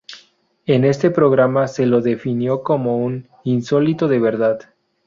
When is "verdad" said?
4.17-4.59